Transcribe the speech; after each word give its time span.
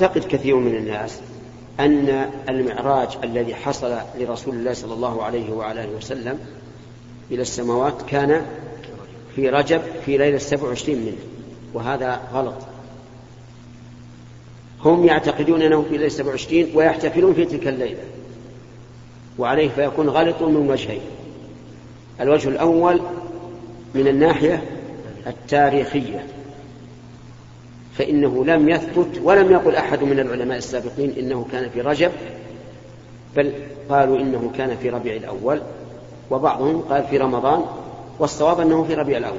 يعتقد 0.00 0.24
كثير 0.24 0.56
من 0.56 0.74
الناس 0.74 1.20
أن 1.80 2.30
المعراج 2.48 3.08
الذي 3.24 3.54
حصل 3.54 3.96
لرسول 4.18 4.54
الله 4.54 4.72
صلى 4.72 4.94
الله 4.94 5.22
عليه 5.22 5.52
وعلى 5.52 5.84
آله 5.84 5.96
وسلم 5.96 6.38
إلى 7.30 7.42
السماوات 7.42 8.02
كان 8.08 8.46
في 9.36 9.48
رجب 9.48 9.82
في 10.06 10.16
ليلة 10.16 10.36
السبع 10.36 10.68
وعشرين 10.68 10.98
منه 10.98 11.16
وهذا 11.74 12.20
غلط. 12.32 12.54
هم 14.84 15.04
يعتقدون 15.04 15.62
أنه 15.62 15.82
في 15.82 15.90
ليلة 15.90 16.06
السبع 16.06 16.30
وعشرين 16.30 16.70
ويحتفلون 16.74 17.34
في 17.34 17.44
تلك 17.44 17.68
الليلة 17.68 18.02
وعليه 19.38 19.68
فيكون 19.68 20.08
غلط 20.08 20.42
من 20.42 20.70
وجهين. 20.70 21.02
الوجه 22.20 22.48
الأول 22.48 23.00
من 23.94 24.08
الناحية 24.08 24.62
التاريخية. 25.26 26.26
فإنه 27.98 28.44
لم 28.44 28.68
يثبت 28.68 29.20
ولم 29.22 29.52
يقل 29.52 29.74
أحد 29.76 30.02
من 30.02 30.20
العلماء 30.20 30.58
السابقين 30.58 31.14
إنه 31.18 31.46
كان 31.52 31.70
في 31.70 31.80
رجب 31.80 32.10
بل 33.36 33.52
قالوا 33.88 34.18
إنه 34.18 34.52
كان 34.56 34.76
في 34.76 34.90
ربيع 34.90 35.16
الأول 35.16 35.62
وبعضهم 36.30 36.80
قال 36.80 37.04
في 37.04 37.18
رمضان 37.18 37.64
والصواب 38.18 38.60
أنه 38.60 38.84
في 38.84 38.94
ربيع 38.94 39.18
الأول. 39.18 39.38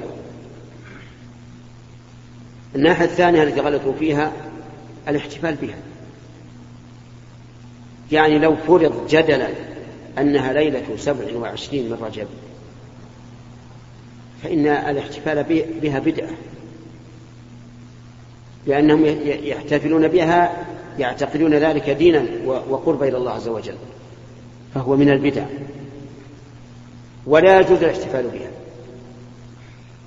الناحية 2.74 3.04
الثانية 3.04 3.42
التي 3.42 3.60
غلطوا 3.60 3.92
فيها 3.92 4.32
الاحتفال 5.08 5.54
بها. 5.54 5.78
يعني 8.12 8.38
لو 8.38 8.56
فرض 8.56 9.06
جدلا 9.08 9.48
أنها 10.18 10.52
ليلة 10.52 10.96
سبع 10.96 11.36
وعشرين 11.36 11.90
من 11.90 11.98
رجب 12.02 12.26
فإن 14.42 14.66
الاحتفال 14.66 15.44
بها 15.82 15.98
بدعة. 15.98 16.30
لأنهم 18.66 19.04
يحتفلون 19.24 20.08
بها 20.08 20.66
يعتقدون 20.98 21.54
ذلك 21.54 21.90
دينا 21.90 22.24
وقربا 22.46 23.08
إلى 23.08 23.16
الله 23.16 23.32
عز 23.32 23.48
وجل 23.48 23.74
فهو 24.74 24.96
من 24.96 25.10
البدع. 25.10 25.44
ولا 27.26 27.60
يجوز 27.60 27.82
الاحتفال 27.82 28.28
بها 28.28 28.50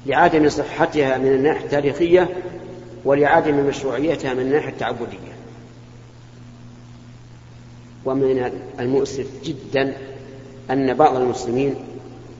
لعدم 0.05 0.49
صحتها 0.49 1.17
من 1.17 1.27
الناحية 1.27 1.65
التاريخية 1.65 2.29
ولعدم 3.05 3.55
مشروعيتها 3.55 4.33
من 4.33 4.39
الناحية 4.39 4.69
التعبدية. 4.69 5.33
ومن 8.05 8.51
المؤسف 8.79 9.27
جدا 9.43 9.93
أن 10.71 10.93
بعض 10.93 11.15
المسلمين 11.15 11.75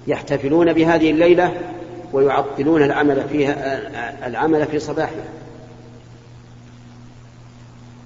يحتفلون 0.08 0.74
بهذه 0.74 1.12
الليلة 1.12 1.54
ويعطلون 2.14 2.84
العمل 2.84 3.24
فيها 3.30 4.28
العمل 4.28 4.66
في 4.66 4.80
صباحها. 4.80 5.26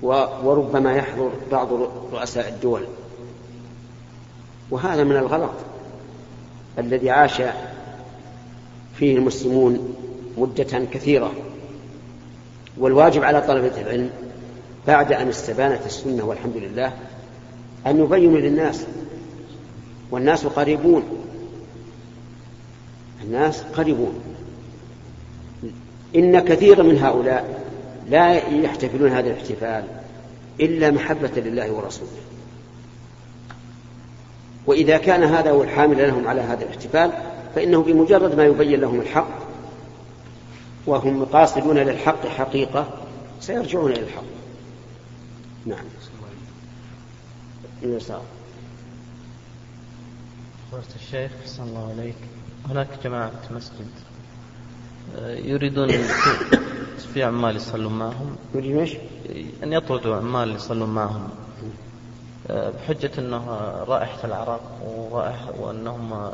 وربما 0.01 0.95
يحضر 0.95 1.31
بعض 1.51 1.67
رؤساء 2.13 2.49
الدول. 2.49 2.81
وهذا 4.71 5.03
من 5.03 5.15
الغلط 5.15 5.53
الذي 6.79 7.09
عاش 7.09 7.41
فيه 8.95 9.15
المسلمون 9.15 9.95
مدة 10.37 10.85
كثيرة. 10.91 11.31
والواجب 12.77 13.23
على 13.23 13.41
طلبة 13.41 13.81
العلم 13.81 14.09
بعد 14.87 15.13
أن 15.13 15.27
استبانت 15.27 15.85
السنة 15.85 16.25
والحمد 16.25 16.57
لله 16.57 16.93
أن 17.87 17.99
يبينوا 17.99 18.37
للناس 18.37 18.85
والناس 20.11 20.45
قريبون. 20.45 21.03
الناس 23.23 23.61
قريبون. 23.61 24.13
إن 26.15 26.39
كثيرا 26.39 26.83
من 26.83 26.97
هؤلاء 26.97 27.63
لا 28.09 28.33
يحتفلون 28.33 29.11
هذا 29.11 29.29
الاحتفال 29.29 29.83
إلا 30.59 30.91
محبة 30.91 31.31
لله 31.35 31.71
ورسوله. 31.71 32.09
وإذا 34.65 34.97
كان 34.97 35.23
هذا 35.23 35.51
هو 35.51 35.63
الحامل 35.63 35.97
لهم 35.97 36.27
على 36.27 36.41
هذا 36.41 36.63
الاحتفال 36.63 37.11
فإنه 37.55 37.83
بمجرد 37.83 38.35
ما 38.35 38.45
يبين 38.45 38.79
لهم 38.79 39.01
الحق 39.01 39.47
وهم 40.87 41.25
قاصدون 41.25 41.77
للحق 41.77 42.27
حقيقة 42.27 42.87
سيرجعون 43.39 43.91
إلى 43.91 43.99
الحق. 43.99 44.23
نعم. 45.65 45.85
اليسار 47.83 48.21
فضيلة 50.71 50.95
الشيخ 50.95 51.31
صلى 51.45 51.65
الله 51.65 51.89
عليك 51.89 52.15
هناك 52.69 52.87
جماعة 53.03 53.31
مسجد 53.51 53.87
آه، 55.17 55.35
يريدون 55.35 55.89
في 56.99 57.23
عمال 57.23 57.55
يصلون 57.55 57.99
معهم. 57.99 58.35
يريدون 58.55 58.79
إيش؟ 58.79 58.95
أن 59.63 59.73
يطردوا 59.73 60.15
عمال 60.15 60.55
يصلون 60.55 60.89
معهم. 60.89 61.29
آه، 62.49 62.69
بحجة 62.69 63.11
أنه 63.17 63.47
رائحة 63.87 64.19
العرق 64.23 64.61
ورائحة 64.85 65.51
وأنهم 65.59 66.31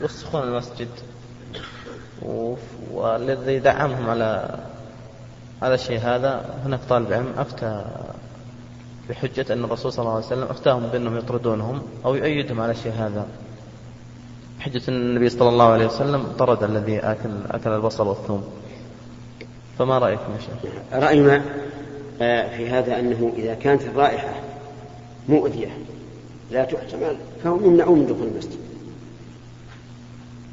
يوسخون 0.00 0.42
المسجد. 0.42 0.88
والذي 2.92 3.58
دعمهم 3.58 4.10
على 4.10 4.58
هذا 5.62 5.74
الشيء 5.74 5.98
هذا 5.98 6.60
هناك 6.64 6.80
طالب 6.88 7.12
علم 7.12 7.32
أفتى 7.38 7.84
بحجة 9.08 9.52
أن 9.52 9.64
الرسول 9.64 9.92
صلى 9.92 10.02
الله 10.02 10.14
عليه 10.14 10.26
وسلم 10.26 10.42
أفتاهم 10.42 10.86
بأنهم 10.86 11.16
يطردونهم 11.16 11.82
أو 12.04 12.14
يؤيدهم 12.14 12.60
على 12.60 12.72
الشيء 12.72 12.92
هذا. 12.92 13.26
بحجة 14.66 14.82
أن 14.88 14.94
النبي 14.94 15.28
صلى 15.28 15.48
الله 15.48 15.64
عليه 15.64 15.86
وسلم 15.86 16.24
طرد 16.38 16.62
الذي 16.62 16.98
أكل, 16.98 17.30
أكل 17.50 17.70
البصل 17.70 18.06
والثوم. 18.06 18.44
فما 19.78 19.98
رأيكم 19.98 20.32
يا 20.32 20.38
شيخ؟ 20.38 20.72
رأينا 20.92 21.42
آه، 22.20 22.56
في 22.56 22.68
هذا 22.68 22.98
أنه 22.98 23.32
إذا 23.36 23.54
كانت 23.54 23.82
الرائحة 23.82 24.34
مؤذية 25.28 25.78
لا 26.50 26.64
تحتمل 26.64 27.16
فهم 27.44 27.64
يمنعون 27.64 27.98
من 27.98 28.06
دخول 28.06 28.28
المسجد. 28.28 28.58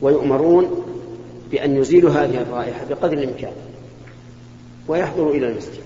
ويؤمرون 0.02 0.86
بأن 1.52 1.76
يزيلوا 1.76 2.12
هذه 2.12 2.42
الرائحة 2.42 2.86
بقدر 2.90 3.14
الإمكان 3.14 3.54
ويحضروا 4.88 5.34
إلى 5.34 5.48
المسجد. 5.48 5.84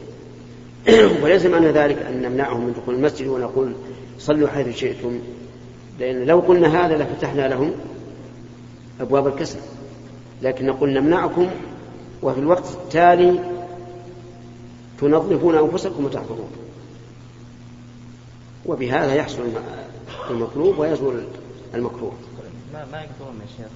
وليس 1.24 1.46
معنى 1.46 1.72
ذلك 1.72 1.98
أن 1.98 2.22
نمنعهم 2.22 2.66
من 2.66 2.74
دخول 2.74 2.96
المسجد 2.96 3.28
ونقول 3.28 3.74
صلوا 4.20 4.48
حيث 4.48 4.78
شئتم 4.78 5.20
لأن 6.00 6.26
لو 6.26 6.40
قلنا 6.40 6.86
هذا 6.86 6.98
لفتحنا 6.98 7.48
لهم 7.48 7.72
أبواب 9.02 9.28
الكسل 9.28 9.60
لكن 10.42 10.66
نقول 10.66 10.94
نمنعكم 10.94 11.50
وفي 12.24 12.40
الوقت 12.40 12.66
التالي 12.72 13.40
تنظفون 15.00 15.56
أنفسكم 15.56 16.06
وتحضرون 16.06 16.52
وبهذا 18.66 19.16
يحصل 19.16 19.44
المطلوب 20.30 20.80
ويزول 20.80 21.24
المكروه. 21.74 22.14
ما 22.74 22.86
ما 22.92 23.02
يقدرون 23.02 23.42
يا 23.42 23.48
شيخ 23.58 23.68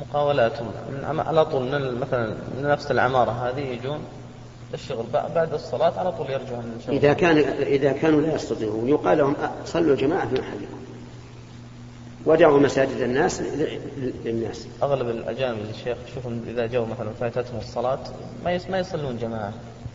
مقاولاتهم 0.00 0.70
على 1.04 1.44
طول 1.44 1.62
من 1.62 2.00
مثلا 2.00 2.34
من 2.58 2.68
نفس 2.68 2.90
العمارة 2.90 3.30
هذه 3.30 3.60
يجون 3.60 3.98
الشغل 4.74 5.04
بعد 5.12 5.54
الصلاة 5.54 5.98
على 6.00 6.12
طول 6.12 6.30
يرجعون. 6.30 6.78
إذا 6.88 7.12
كان 7.12 7.38
إذا 7.62 7.92
كانوا 7.92 8.20
لا 8.20 8.34
يستطيعون 8.34 8.88
يقال 8.88 9.18
لهم 9.18 9.36
صلوا 9.64 9.96
جماعة 9.96 10.28
في 10.28 10.34
محلكم. 10.34 10.80
ودعوا 12.26 12.58
مساجد 12.58 13.00
الناس 13.00 13.42
للناس. 14.24 14.66
أغلب 14.82 15.08
الأجانب 15.08 15.58
الشيخ 15.70 15.96
شوفهم 16.14 16.42
إذا 16.48 16.66
جو 16.66 16.84
مثلا 16.84 17.10
فاتتهم 17.20 17.58
الصلاة 17.58 17.98
ما 18.44 18.60
ما 18.70 18.78
يصلون 18.78 19.18
جماعة. 19.18 19.52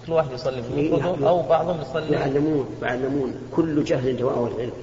كل 0.07 0.11
واحد 0.11 0.31
يصلي 0.31 0.63
في 0.63 0.73
إيه 0.77 1.27
أو 1.27 1.41
بعضهم 1.41 1.81
يصلي. 1.81 2.11
يعلمون 2.11 2.65
يعلمون 2.81 3.33
كل 3.51 3.83
جهل 3.83 4.17
دواء 4.17 4.47
العلم 4.47 4.73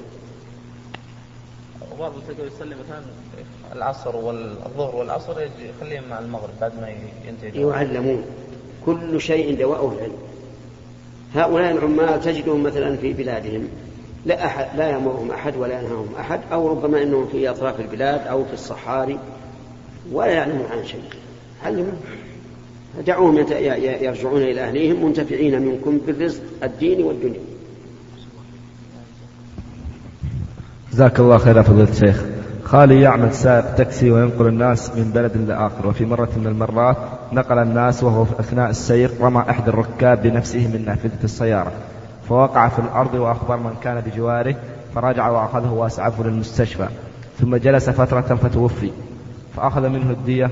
وبعض 1.93 2.13
يصلي 2.29 2.75
مثلا 2.75 3.03
العصر 3.73 4.17
والظهر 4.17 4.97
والعصر 4.97 5.35
يخليهم 5.41 6.03
مع 6.11 6.19
المغرب 6.19 6.51
بعد 6.61 6.73
ما 6.81 6.89
ينتهي 7.29 7.63
يعلمون 7.63 8.25
كل 8.87 9.21
شيء 9.21 9.59
دواءه 9.59 9.93
العلم 9.93 10.17
هؤلاء 11.35 11.71
العمال 11.73 12.21
تجدهم 12.21 12.63
مثلا 12.63 12.97
في 12.97 13.13
بلادهم. 13.13 13.69
لا 14.27 14.47
أحد 14.47 14.67
لا 14.77 14.89
يأمرهم 14.89 15.31
أحد 15.31 15.57
ولا 15.57 15.81
ينهاهم 15.81 16.09
أحد 16.21 16.41
أو 16.53 16.69
ربما 16.69 17.03
أنهم 17.03 17.27
في 17.33 17.51
أطراف 17.51 17.81
البلاد 17.81 18.27
أو 18.27 18.45
في 18.45 18.53
الصحاري 18.53 19.19
ولا 20.13 20.31
يعلمون 20.31 20.67
عن 20.73 20.87
شيء. 20.87 21.03
علموا 21.65 21.93
دعوهم 23.07 23.39
يرجعون 24.03 24.43
إلى 24.43 24.61
أهليهم 24.61 25.05
منتفعين 25.05 25.63
منكم 25.63 25.99
بالرزق 26.07 26.43
الديني 26.63 27.03
والدنيا. 27.03 27.41
جزاك 30.93 31.21
الله 31.21 31.39
خير 31.39 31.63
فضيلة 31.63 31.91
الشيخ. 31.91 32.25
خالي 32.65 33.01
يعمل 33.01 33.35
سائق 33.35 33.75
تاكسي 33.75 34.11
وينقل 34.11 34.47
الناس 34.47 34.91
من 34.97 35.11
بلد 35.15 35.37
لآخر 35.37 35.87
وفي 35.87 36.05
مرة 36.05 36.29
من 36.37 36.47
المرات 36.47 36.97
نقل 37.33 37.59
الناس 37.59 38.03
وهو 38.03 38.25
في 38.25 38.41
أثناء 38.41 38.71
السير 38.71 39.11
رمى 39.21 39.45
أحد 39.51 39.69
الركاب 39.69 40.23
بنفسه 40.23 40.69
من 40.69 40.85
نافذة 40.87 41.25
السيارة. 41.25 41.73
فوقع 42.29 42.69
في 42.69 42.79
الأرض 42.79 43.15
وأخبر 43.15 43.57
من 43.57 43.75
كان 43.83 44.01
بجواره 44.01 44.57
فرجع 44.95 45.29
وأخذه 45.29 45.73
وأسعفه 45.73 46.25
للمستشفى. 46.25 46.89
ثم 47.41 47.57
جلس 47.57 47.91
فترة 47.91 48.21
فتوفي. 48.43 48.91
فأخذ 49.57 49.89
منه 49.89 50.11
الدية 50.11 50.51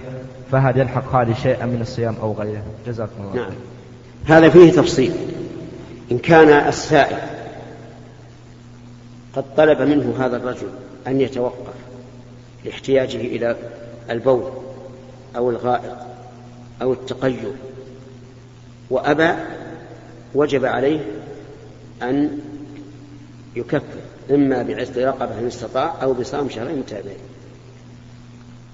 فهل 0.52 0.78
يلحق 0.78 1.12
خالي 1.12 1.34
شيئا 1.34 1.66
من 1.66 1.80
الصيام 1.80 2.14
أو 2.22 2.32
غيره؟ 2.32 2.62
جزاكم 2.86 3.22
الله 3.22 3.34
نعم. 3.34 3.52
هذا 4.24 4.48
فيه 4.48 4.72
تفصيل. 4.72 5.12
إن 6.12 6.18
كان 6.18 6.48
السائل 6.68 7.18
قد 9.36 9.44
طلب 9.56 9.82
منه 9.82 10.14
هذا 10.18 10.36
الرجل 10.36 10.68
أن 11.06 11.20
يتوقف 11.20 11.74
لاحتياجه 12.64 13.20
إلى 13.20 13.56
البول 14.10 14.50
أو 15.36 15.50
الغائط 15.50 15.96
أو 16.82 16.92
التقيؤ 16.92 17.52
وأبى 18.90 19.30
وجب 20.34 20.64
عليه 20.64 21.00
أن 22.02 22.38
يكفر 23.56 24.00
إما 24.30 24.62
بعتق 24.62 24.98
رقبة 24.98 25.38
إن 25.38 25.46
استطاع 25.46 26.02
أو 26.02 26.12
بصام 26.12 26.48
شهرين 26.48 26.78
متابعين. 26.78 27.18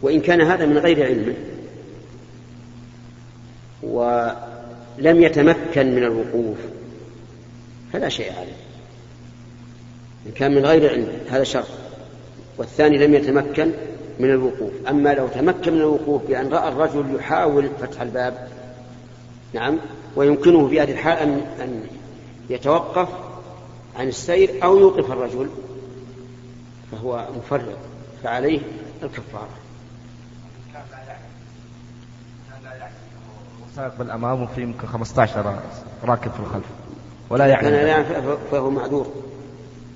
وإن 0.03 0.21
كان 0.21 0.41
هذا 0.41 0.67
من 0.67 0.79
غير 0.79 1.05
علم 1.05 1.35
ولم 3.83 5.23
يتمكن 5.23 5.95
من 5.95 6.05
الوقوف 6.05 6.59
فلا 7.93 8.09
شيء 8.09 8.33
عليه. 8.33 8.57
إن 10.27 10.33
كان 10.33 10.55
من 10.55 10.67
غير 10.67 10.91
علم 10.91 11.09
هذا 11.31 11.45
شرط. 11.45 11.69
والثاني 12.59 13.07
لم 13.07 13.15
يتمكن 13.15 13.71
من 14.21 14.31
الوقوف. 14.31 14.73
أما 14.89 15.15
لو 15.15 15.29
تمكن 15.29 15.73
من 15.73 15.81
الوقوف 15.81 16.23
بأن 16.29 16.49
رأى 16.49 16.69
الرجل 16.69 17.15
يحاول 17.15 17.69
فتح 17.81 18.03
الباب 18.03 18.49
نعم 19.53 19.79
ويمكنه 20.17 20.69
في 20.69 20.81
هذه 20.81 20.93
الحال 20.93 21.19
أن 21.19 21.41
أن 21.61 21.81
يتوقف 22.51 23.09
عن 23.97 24.09
السير 24.09 24.65
أو 24.65 24.79
يوقف 24.79 25.13
الرجل 25.13 25.49
فهو 26.93 27.29
مفرط 27.37 27.79
فعليه 28.23 28.61
الكفارة. 29.03 29.49
سائق 33.77 33.99
بالأمام 33.99 34.43
وفي 34.43 34.63
يمكن 34.63 34.87
15 34.87 35.61
راكب 36.05 36.31
في 36.31 36.41
الخلف 36.41 36.65
ولا 37.31 37.47
يعني 37.47 37.71
لا 37.71 38.03
فهو 38.51 38.71
معذور 38.71 39.13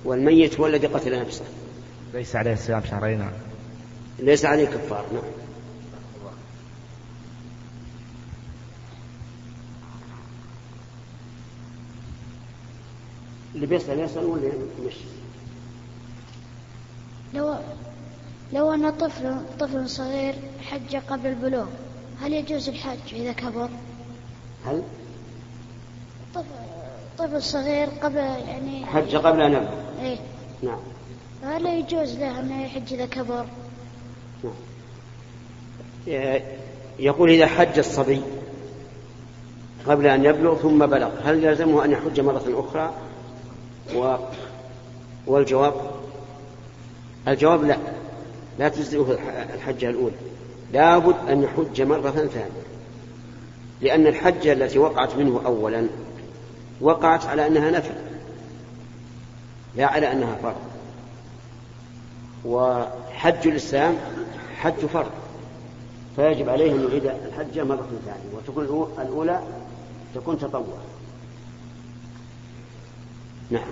والميت 0.05 0.59
هو 0.59 0.67
الذي 0.67 0.87
قتل 0.87 1.21
نفسه. 1.21 1.45
ليس 2.13 2.35
عليه 2.35 2.55
صيام 2.55 2.81
شهرين. 2.89 3.29
ليس 4.19 4.45
عليه 4.45 4.65
كفار 4.65 5.05
نعم. 5.13 5.23
اللي 13.55 13.65
بيسأل 13.65 13.99
يسأل 13.99 14.25
ولا 14.25 14.51
يمشي 14.83 14.99
لو 17.33 17.55
لو 18.53 18.73
أن 18.73 18.89
طفل 18.89 19.35
طفل 19.59 19.89
صغير 19.89 20.35
حج 20.61 20.95
قبل 20.95 21.27
البلوغ 21.27 21.67
هل 22.21 22.33
يجوز 22.33 22.69
الحج 22.69 23.13
إذا 23.13 23.31
كبر؟ 23.31 23.69
هل؟ 24.65 24.83
طفل 26.35 26.45
طفل 27.17 27.43
صغير 27.43 27.87
قبل 27.87 28.17
يعني 28.17 28.85
حج 28.85 29.15
قبل 29.15 29.41
أن 29.41 29.51
يبلغ 29.51 29.69
إيه 30.01 30.17
نعم 30.63 30.79
هل 31.43 31.65
يجوز 31.65 32.15
له 32.15 32.39
أنه 32.39 32.63
يحج 32.63 32.93
إذا 32.93 33.05
كبر؟ 33.05 33.45
نعم 34.43 34.53
يقول 36.99 37.29
إذا 37.29 37.47
حج 37.47 37.77
الصبي 37.79 38.21
قبل 39.87 40.07
أن 40.07 40.25
يبلغ 40.25 40.55
ثم 40.55 40.85
بلغ 40.85 41.11
هل 41.23 41.43
يلزمه 41.43 41.85
أن 41.85 41.91
يحج 41.91 42.19
مرة 42.19 42.43
أخرى 42.47 42.93
و... 43.95 44.15
والجواب؟ 45.27 45.73
الجواب 47.27 47.63
لا. 47.63 47.77
لا 48.59 48.69
تجزئه 48.69 49.17
الحجة 49.53 49.89
الأولى. 49.89 50.15
لابد 50.73 51.15
أن 51.29 51.43
يحج 51.43 51.81
مرة 51.81 52.11
ثانية. 52.11 52.61
لأن 53.81 54.07
الحجة 54.07 54.53
التي 54.53 54.79
وقعت 54.79 55.15
منه 55.15 55.41
أولا 55.45 55.87
وقعت 56.81 57.25
على 57.25 57.47
أنها 57.47 57.71
نفل. 57.71 57.93
لا 59.75 59.85
على 59.85 60.11
أنها 60.11 60.35
فرض. 60.35 60.61
وحج 62.45 63.47
الإسلام 63.47 63.97
حج 64.57 64.85
فرض. 64.85 65.11
فيجب 66.15 66.49
عليه 66.49 66.71
أن 66.71 66.87
يعيد 66.89 67.05
الحجة 67.05 67.63
مرة 67.63 67.89
ثانية. 68.05 68.37
وتكون 68.37 68.87
الأولى 69.01 69.41
تكون 70.15 70.39
تطوع. 70.39 70.77
نعم. 73.51 73.63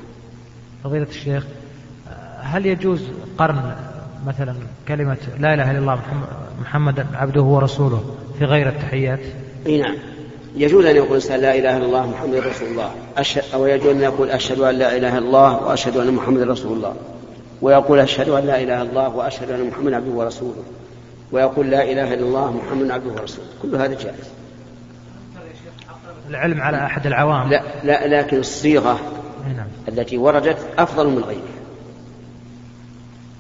فضيلة 0.83 1.07
الشيخ 1.09 1.43
هل 2.41 2.65
يجوز 2.65 3.01
قرن 3.37 3.75
مثلا 4.27 4.55
كلمة 4.87 5.17
لا 5.39 5.53
إله 5.53 5.71
إلا 5.71 5.79
الله 5.79 5.99
محمد 6.61 7.05
عبده 7.13 7.41
ورسوله 7.41 8.15
في 8.39 8.45
غير 8.45 8.69
التحيات؟ 8.69 9.19
إي 9.67 9.81
نعم. 9.81 9.95
يجوز 10.55 10.85
أن 10.85 10.95
يقول 10.95 11.09
الانسان 11.09 11.39
لا 11.39 11.55
إله 11.55 11.77
إلا 11.77 11.85
الله 11.85 12.09
محمد 12.09 12.35
رسول 12.35 12.67
الله. 12.67 12.91
أشهد 13.17 13.43
أو 13.53 13.65
يجوز 13.65 13.87
أن 13.87 14.01
يقول 14.01 14.29
أشهد 14.29 14.59
أن 14.59 14.75
لا 14.75 14.97
إله 14.97 15.17
إلا 15.17 15.27
الله 15.27 15.63
وأشهد 15.63 15.97
أن 15.97 16.13
محمد 16.13 16.41
رسول 16.41 16.77
الله. 16.77 16.95
ويقول 17.61 17.99
أشهد 17.99 18.29
أن 18.29 18.45
لا 18.45 18.63
إله 18.63 18.81
إلا 18.81 18.89
الله 18.89 19.09
وأشهد 19.09 19.51
أن 19.51 19.67
محمد 19.67 19.93
عبده 19.93 20.11
ورسوله. 20.11 20.63
ويقول 21.31 21.69
لا 21.69 21.83
إله 21.83 22.13
إلا 22.13 22.25
الله 22.25 22.51
محمد 22.51 22.91
عبده 22.91 23.11
ورسوله. 23.11 23.47
كل 23.61 23.75
هذا 23.75 23.93
جائز. 23.93 24.29
العلم 26.29 26.61
على 26.61 26.77
أحد 26.77 27.07
العوام. 27.07 27.49
لا 27.49 27.61
لا 27.83 28.21
لكن 28.21 28.37
الصيغة 28.37 28.99
نعم. 29.57 29.67
التي 29.87 30.17
وردت 30.17 30.57
أفضل 30.77 31.09
من 31.09 31.23
غيرها. 31.23 31.41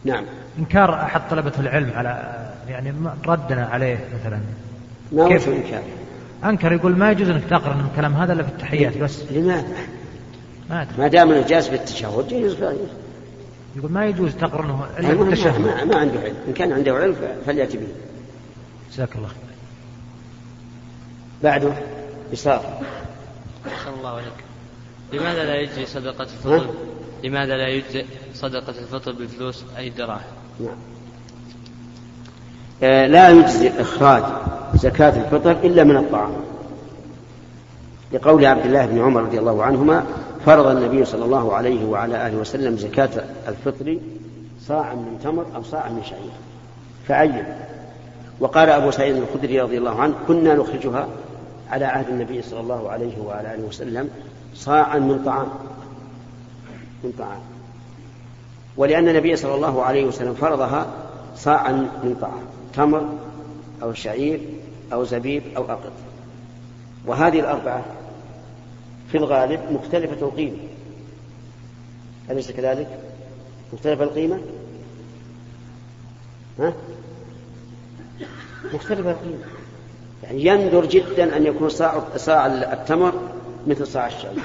نعم. 0.03 0.23
إنكار 0.59 0.93
أحد 0.95 1.21
طلبة 1.29 1.51
العلم 1.59 1.91
على 1.95 2.39
يعني 2.69 2.93
ردنا 3.25 3.65
عليه 3.65 3.97
مثلا. 4.19 4.39
ما 5.11 5.27
كيف؟ 5.27 5.49
إنكار؟ 5.49 5.83
أنكر 6.43 6.73
يقول 6.73 6.95
ما 6.95 7.11
يجوز 7.11 7.29
إنك 7.29 7.43
تقرأ 7.49 7.85
الكلام 7.91 8.13
هذا 8.13 8.33
إلا 8.33 8.43
في 8.43 8.49
التحيات 8.49 8.97
بس. 8.97 9.23
لماذا؟ 9.31 9.67
ما, 10.69 10.87
ما 10.97 11.07
دام 11.07 11.31
انه 11.31 11.47
جاز 11.47 11.67
في 11.67 11.75
التشهد 11.75 12.31
يجوز 12.31 12.57
يقول 13.75 13.91
ما 13.91 14.05
يجوز 14.05 14.35
تقرنه 14.35 14.85
إلا 14.99 15.11
التشهد 15.11 15.59
ما, 15.59 15.83
ما 15.83 15.95
عنده 15.95 16.19
علم. 16.19 16.35
إن 16.47 16.53
كان 16.53 16.71
عنده 16.71 16.93
علم 16.93 17.15
فليأتي 17.45 17.77
به. 17.77 17.87
جزاك 18.91 19.15
الله 19.15 19.27
خير. 19.27 19.37
بعده 21.43 21.73
يسار 22.31 22.81
الله 23.97 24.09
عليك 24.09 24.48
لماذا 25.13 25.43
لا 25.43 25.55
يجزي 25.55 25.85
صدقة 25.85 26.23
الفطر؟ 26.23 26.69
لماذا 27.23 27.57
لا 27.57 27.67
يجزي 27.67 28.05
صدقة 28.33 28.69
الفطر 28.69 29.11
بالفلوس 29.11 29.63
أي 29.77 29.89
دراهم؟ 29.89 30.21
نعم. 30.59 30.77
آه، 32.83 33.07
لا 33.07 33.29
يجزي 33.29 33.81
إخراج 33.81 34.23
زكاة 34.75 35.25
الفطر 35.25 35.51
إلا 35.51 35.83
من 35.83 35.97
الطعام. 35.97 36.31
لقول 38.11 38.45
عبد 38.45 38.65
الله 38.65 38.85
بن 38.85 39.01
عمر 39.01 39.21
رضي 39.21 39.39
الله 39.39 39.63
عنهما 39.63 40.05
فرض 40.45 40.67
النبي 40.67 41.05
صلى 41.05 41.25
الله 41.25 41.55
عليه 41.55 41.85
وعلى 41.85 42.27
آله 42.27 42.37
وسلم 42.37 42.77
زكاة 42.77 43.09
الفطر 43.47 43.97
صاعا 44.61 44.93
من 44.93 45.19
تمر 45.23 45.45
أو 45.55 45.63
صاعا 45.63 45.89
من 45.89 46.03
شعير. 46.03 46.31
فعين 47.07 47.45
وقال 48.39 48.69
أبو 48.69 48.91
سعيد 48.91 49.15
الخدري 49.15 49.61
رضي 49.61 49.77
الله 49.77 50.01
عنه 50.01 50.13
كنا 50.27 50.55
نخرجها 50.55 51.07
على 51.69 51.85
عهد 51.85 52.09
النبي 52.09 52.41
صلى 52.41 52.59
الله 52.59 52.89
عليه 52.89 53.19
وعلى 53.19 53.55
آله 53.55 53.63
وسلم 53.63 54.09
صاعا 54.55 54.99
من 54.99 55.23
طعام 55.25 55.49
من 57.03 57.11
طعام 57.19 57.41
ولأن 58.77 59.09
النبي 59.09 59.35
صلى 59.35 59.55
الله 59.55 59.83
عليه 59.83 60.05
وسلم 60.05 60.33
فرضها 60.33 60.87
صاعا 61.35 61.71
من 61.71 62.17
طعام 62.21 62.43
تمر 62.73 63.09
أو 63.83 63.93
شعير 63.93 64.41
أو 64.93 65.03
زبيب 65.03 65.43
أو 65.57 65.63
أقط 65.63 65.91
وهذه 67.05 67.39
الأربعة 67.39 67.85
في 69.11 69.17
الغالب 69.17 69.59
مختلفة 69.71 70.25
القيمة 70.27 70.57
أليس 72.29 72.51
كذلك؟ 72.51 72.99
مختلفة 73.73 74.03
القيمة؟ 74.03 74.39
ها؟ 76.59 76.73
مختلفة 78.73 79.11
القيمة 79.11 79.43
يعني 80.23 80.45
يندر 80.45 80.85
جدا 80.85 81.37
أن 81.37 81.45
يكون 81.45 81.69
صاع 81.69 82.03
صاع 82.17 82.45
التمر 82.47 83.13
مثل 83.69 83.87
صاع 83.87 84.07
الشعير 84.07 84.43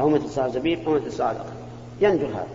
أو 0.00 0.08
مثل 0.08 0.30
صاع 0.30 0.46
الزبيب 0.46 0.88
أو 0.88 0.94
مثل 0.94 1.12
صاع 1.12 1.30
الأقط 1.30 1.52
يندر 2.00 2.26
هذا. 2.26 2.46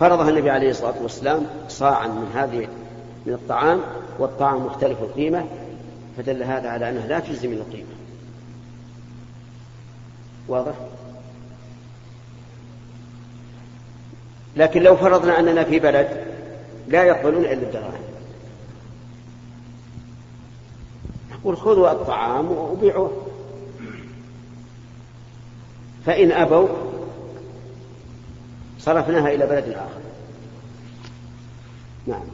فرضها 0.00 0.30
النبي 0.30 0.50
عليه 0.50 0.70
الصلاة 0.70 1.02
والسلام 1.02 1.46
صاعا 1.68 2.06
من 2.06 2.30
هذه 2.34 2.68
من 3.26 3.32
الطعام 3.32 3.80
والطعام 4.18 4.66
مختلف 4.66 4.98
القيمة 5.00 5.44
فدل 6.16 6.42
هذا 6.42 6.68
على 6.68 6.90
أنها 6.90 7.06
لا 7.06 7.20
تجزي 7.20 7.48
من 7.48 7.56
القيمة. 7.56 7.86
واضح؟ 10.48 10.74
لكن 14.56 14.82
لو 14.82 14.96
فرضنا 14.96 15.38
أننا 15.38 15.64
في 15.64 15.78
بلد 15.78 16.24
لا 16.88 17.04
يقبلون 17.04 17.44
إلا 17.44 17.52
الدراهم. 17.52 18.02
نقول 21.32 21.56
خذوا 21.56 21.92
الطعام 21.92 22.52
وبيعوه. 22.52 23.31
فإن 26.06 26.32
أبوا 26.32 26.68
صرفناها 28.78 29.28
إلى 29.28 29.46
بلد 29.46 29.68
آخر. 29.68 30.00
نعم. 32.06 32.24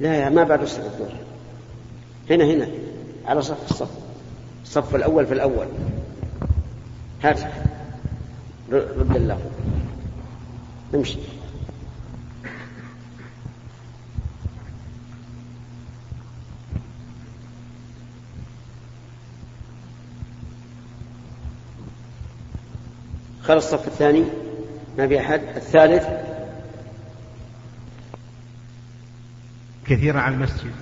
لا 0.00 0.14
يا 0.14 0.28
ما 0.28 0.44
بعد 0.44 0.62
الصف 0.62 0.84
الظهر 0.84 1.16
هنا 2.30 2.44
هنا 2.44 2.68
على 3.26 3.42
صف 3.42 3.70
الصف. 3.70 3.90
الصف 4.62 4.94
الأول 4.94 5.26
في 5.26 5.34
الأول. 5.34 5.66
هات 7.22 7.40
رد 8.72 9.16
اللفظ 9.16 9.50
امشي 10.94 11.18
خلص 23.44 23.72
الصف 23.72 23.86
الثاني 23.86 24.24
ما 24.98 25.08
في 25.08 25.20
أحد. 25.20 25.40
الثالث. 25.56 26.06
كثيرا 29.86 30.20
على 30.20 30.34
المسجد 30.34 30.72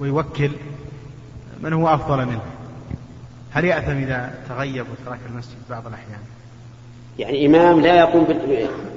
ويوكل 0.00 0.50
من 1.62 1.72
هو 1.72 1.88
أفضل 1.88 2.26
منه. 2.26 2.42
هل 3.50 3.64
يأثم 3.64 3.90
إذا 3.90 4.34
تغيب 4.48 4.86
وترك 4.92 5.18
المسجد 5.28 5.56
بعض 5.70 5.86
الأحيان؟ 5.86 6.20
يعني 7.18 7.46
إمام 7.46 7.80
لا 7.80 7.98
يقوم 7.98 8.24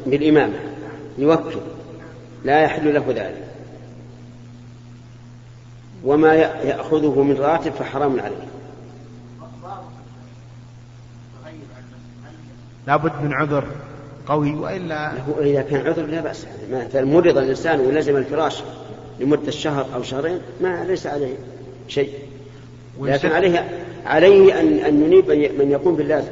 بالإمامة 0.05 0.59
يوكل. 1.17 1.59
لا 2.43 2.61
يحل 2.61 2.93
له 2.93 3.05
ذلك. 3.07 3.47
وما 6.03 6.33
يأخذه 6.35 7.23
من 7.23 7.35
راتب 7.35 7.71
فحرام 7.71 8.19
عليه. 8.19 8.47
لابد 12.87 13.11
من 13.23 13.33
عذر 13.33 13.63
قوي 14.27 14.55
وإلا 14.55 15.11
هو 15.11 15.41
اذا 15.41 15.61
كان 15.61 15.87
عذر 15.87 16.05
لا 16.05 16.21
بأس 16.21 16.45
مثلا 16.71 17.05
مرض 17.05 17.37
الإنسان 17.37 17.79
ولزم 17.79 18.17
الفراش 18.17 18.63
لمدة 19.19 19.51
شهر 19.51 19.85
أو 19.95 20.03
شهرين 20.03 20.39
ما 20.61 20.83
ليس 20.83 21.07
عليه 21.07 21.35
شيء. 21.87 22.09
لكن 23.01 23.31
عليه 23.31 23.69
عليه 24.05 24.59
ان 24.59 24.79
أن 24.79 25.03
ينيب 25.03 25.31
من 25.61 25.71
يقوم 25.71 25.95
باللازم. 25.95 26.31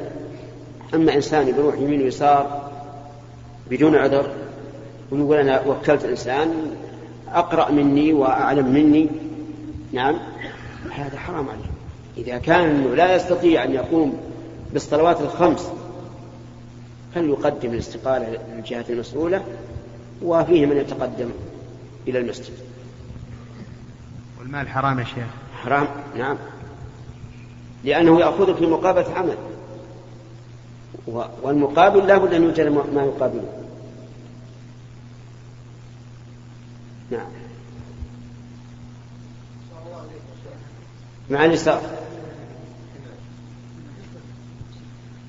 أما 0.94 1.14
إنسان 1.14 1.48
يروح 1.48 1.74
يمين 1.78 2.02
ويسار 2.02 2.70
بدون 3.70 3.96
عذر 3.96 4.30
ويقول 5.10 5.36
أنا 5.36 5.60
وكلت 5.66 6.04
إنسان 6.04 6.48
أقرأ 7.32 7.70
مني 7.70 8.12
وأعلم 8.12 8.72
مني 8.72 9.08
نعم 9.92 10.18
هذا 10.90 11.18
حرام 11.18 11.48
عليه. 11.48 11.74
إذا 12.16 12.38
كان 12.38 12.94
لا 12.94 13.16
يستطيع 13.16 13.64
أن 13.64 13.72
يقوم 13.72 14.16
بالصلوات 14.72 15.20
الخمس 15.20 15.70
فليقدم 17.14 17.70
الاستقالة 17.70 18.38
للجهة 18.54 18.84
المسؤولة 18.88 19.44
وفيه 20.22 20.66
من 20.66 20.76
يتقدم 20.76 21.30
إلى 22.08 22.18
المسجد. 22.18 22.54
والمال 24.38 24.68
حرام 24.68 24.98
يا 24.98 25.04
شيخ؟ 25.04 25.26
حرام 25.62 25.88
نعم. 26.16 26.36
لأنه 27.84 28.20
يأخذ 28.20 28.58
في 28.58 28.66
مقابلة 28.66 29.14
عمل. 29.14 29.36
والمقابل 31.42 32.06
لا 32.06 32.18
بد 32.18 32.34
أن 32.34 32.42
يوجد 32.42 32.66
ما 32.94 33.04
يقابله. 33.04 33.64
نعم. 37.10 37.26
مع 41.30 41.44
اليسار 41.44 41.80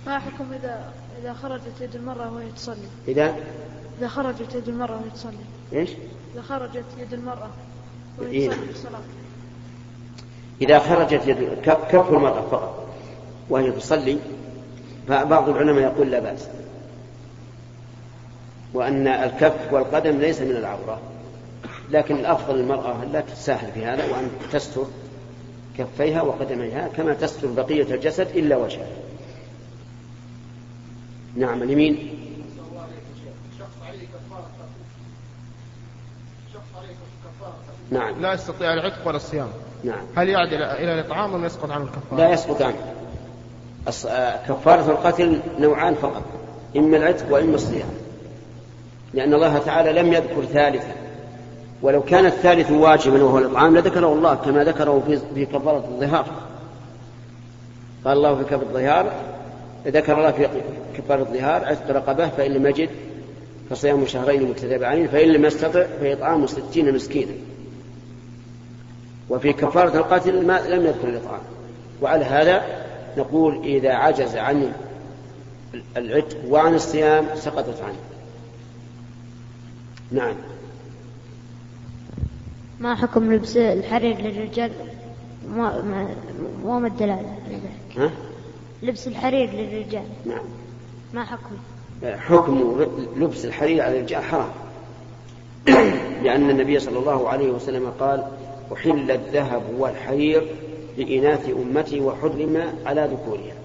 ما 0.07 0.19
حكم 0.19 0.53
إذا 0.53 0.93
إذا 1.25 1.33
خرجت 1.33 1.81
يد 1.81 1.95
المرأة 1.95 2.33
وهي 2.33 2.51
تصلي. 2.51 2.87
إذا؟ 3.07 3.35
إذا 3.99 4.07
خرجت 4.07 4.55
يد 4.55 4.69
المرأة 4.69 4.95
وهي 4.95 5.09
تصلي. 5.09 5.45
إيش؟ 5.73 5.89
إذا 6.33 6.41
خرجت 6.41 6.83
يد 6.99 7.13
المرأة 7.13 7.49
وهي 8.17 8.31
إيه. 8.31 8.49
تصلي 8.49 8.69
الصلاة. 8.69 8.99
إذا 10.61 10.79
خرجت 10.79 11.27
يد 11.27 11.59
كف 11.63 12.09
المرأة 12.09 12.41
فقط 12.41 12.87
وهي 13.49 13.71
تصلي 13.71 14.17
فبعض 15.07 15.49
العلماء 15.49 15.83
يقول 15.83 16.11
لا 16.11 16.19
بأس. 16.19 16.47
وأن 18.73 19.07
الكف 19.07 19.73
والقدم 19.73 20.17
ليس 20.17 20.41
من 20.41 20.51
العورة. 20.51 20.99
لكن 21.91 22.15
الأفضل 22.15 22.57
للمرأة 22.57 23.05
لا 23.05 23.21
تتساهل 23.21 23.71
في 23.71 23.85
هذا 23.85 24.11
وأن 24.11 24.29
تستر 24.51 24.85
كفيها 25.77 26.21
وقدميها 26.21 26.87
كما 26.87 27.13
تستر 27.13 27.47
بقية 27.47 27.95
الجسد 27.95 28.27
إلا 28.35 28.57
وجهها. 28.57 29.04
نعم 31.35 31.63
اليمين. 31.63 32.09
نعم. 37.91 38.21
لا 38.21 38.33
يستطيع 38.33 38.73
العتق 38.73 39.07
ولا 39.07 39.17
الصيام. 39.17 39.47
نعم. 39.83 40.05
هل 40.15 40.29
يعد 40.29 40.53
إلى 40.53 40.93
الإطعام 40.93 41.33
ولا 41.33 41.45
يسقط 41.45 41.71
عنه 41.71 41.83
الكفارة؟ 41.83 42.17
لا 42.17 42.33
يسقط 42.33 42.61
عنه. 42.61 42.75
آه، 44.07 44.47
كفارة 44.47 44.91
القتل 44.91 45.39
نوعان 45.59 45.95
فقط 45.95 46.23
إما 46.77 46.97
العتق 46.97 47.33
وإما 47.33 47.55
الصيام. 47.55 47.89
لأن 49.13 49.33
الله 49.33 49.57
تعالى 49.57 50.01
لم 50.01 50.13
يذكر 50.13 50.45
ثالثا. 50.45 50.95
ولو 51.81 52.03
كان 52.03 52.25
الثالث 52.25 52.71
واجبا 52.71 53.23
وهو 53.23 53.37
الإطعام 53.37 53.77
لذكره 53.77 54.13
الله 54.13 54.35
كما 54.35 54.63
ذكره 54.63 55.03
في 55.07 55.19
في 55.35 55.45
كفارة 55.45 55.85
الظهار. 55.89 56.25
قال 58.05 58.17
الله 58.17 58.35
في 58.35 58.43
كفارة 58.43 58.61
الظهار 58.61 59.34
ذكر 59.87 60.17
الله 60.17 60.31
في 60.31 60.47
كفارة 60.97 61.21
الظهار 61.21 61.65
عتق 61.65 61.91
رقبة 61.91 62.29
فإن 62.29 62.51
لم 62.51 62.67
يجد 62.67 62.89
فصيام 63.69 64.05
شهرين 64.05 64.43
متتابعين 64.43 65.07
فإن 65.07 65.29
لم 65.29 65.45
يستطع 65.45 65.85
فإطعام 66.01 66.47
ستين 66.47 66.93
مسكينا. 66.93 67.31
وفي 69.29 69.53
كفارة 69.53 69.97
القتل 69.97 70.47
ما 70.47 70.61
لم 70.67 70.85
يذكر 70.85 71.07
الإطعام. 71.07 71.41
وعلى 72.01 72.25
هذا 72.25 72.85
نقول 73.17 73.63
إذا 73.63 73.93
عجز 73.93 74.35
عن 74.35 74.71
العتق 75.97 76.37
وعن 76.49 76.73
الصيام 76.73 77.25
سقطت 77.35 77.81
عنه. 77.81 77.97
نعم. 80.11 80.35
ما 82.79 82.95
حكم 82.95 83.33
لبس 83.33 83.57
الحرير 83.57 84.17
للرجال؟ 84.21 84.71
ما 85.49 85.81
ما 85.81 86.15
وما 86.63 86.87
الدلالة؟ 86.87 87.37
على 87.45 87.59
ذلك؟ 87.97 88.11
لبس 88.83 89.07
الحرير 89.07 89.49
للرجال. 89.49 90.05
نعم. 90.25 90.45
ما 91.13 91.25
حكم؟ 91.25 91.55
حكم 92.05 92.85
لبس 93.17 93.45
الحرير 93.45 93.81
على 93.83 93.97
الرجال 93.99 94.23
حرام. 94.23 94.49
لأن 96.23 96.49
النبي 96.49 96.79
صلى 96.79 96.99
الله 96.99 97.29
عليه 97.29 97.51
وسلم 97.51 97.91
قال 97.99 98.23
أحل 98.73 99.11
الذهب 99.11 99.63
والحرير 99.77 100.47
لإناث 100.97 101.49
أمتي 101.49 102.01
وحرم 102.01 102.73
على 102.85 103.09
ذكورها. 103.11 103.55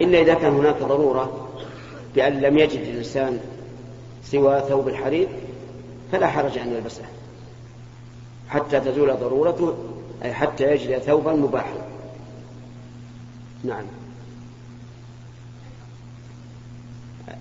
إلا 0.00 0.20
إذا 0.20 0.34
كان 0.34 0.52
هناك 0.52 0.78
ضرورة 0.78 1.48
بأن 2.14 2.40
لم 2.40 2.58
يجد 2.58 2.80
الإنسان 2.80 3.40
سوى 4.24 4.62
ثوب 4.68 4.88
الحرير 4.88 5.28
فلا 6.12 6.26
حرج 6.26 6.58
أن 6.58 6.72
يلبسه. 6.72 7.04
حتى 8.48 8.80
تزول 8.80 9.16
ضرورته 9.16 9.74
أي 10.24 10.32
حتى 10.32 10.72
يجد 10.72 10.98
ثوبا 10.98 11.32
مباحا. 11.32 11.89
نعم. 13.64 13.84